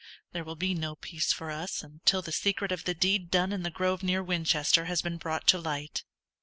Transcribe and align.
"There 0.31 0.43
will 0.43 0.55
be 0.55 0.73
no 0.73 0.95
peace 0.95 1.31
for 1.31 1.51
us 1.51 1.83
until 1.83 2.23
the 2.23 2.31
secret 2.31 2.71
of 2.71 2.85
the 2.85 2.95
deed 2.95 3.29
done 3.29 3.53
in 3.53 3.61
the 3.61 3.69
grove 3.69 4.01
near 4.01 4.23
Winchester 4.23 4.85
has 4.85 5.03
been 5.03 5.17
brought 5.17 5.45
to 5.49 5.59
light." 5.59 6.05